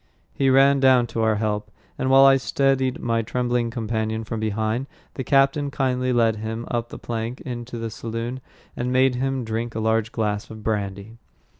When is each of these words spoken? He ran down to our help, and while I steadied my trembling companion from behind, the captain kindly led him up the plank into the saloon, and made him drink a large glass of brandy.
He 0.33 0.49
ran 0.49 0.79
down 0.79 1.05
to 1.13 1.21
our 1.21 1.35
help, 1.35 1.69
and 1.95 2.09
while 2.09 2.25
I 2.25 2.37
steadied 2.37 2.99
my 3.01 3.21
trembling 3.21 3.69
companion 3.69 4.23
from 4.23 4.39
behind, 4.39 4.87
the 5.13 5.23
captain 5.23 5.69
kindly 5.69 6.11
led 6.11 6.37
him 6.37 6.65
up 6.71 6.89
the 6.89 6.97
plank 6.97 7.39
into 7.41 7.77
the 7.77 7.91
saloon, 7.91 8.41
and 8.75 8.91
made 8.91 9.13
him 9.13 9.43
drink 9.45 9.75
a 9.75 9.79
large 9.79 10.11
glass 10.11 10.49
of 10.49 10.63
brandy. 10.63 11.17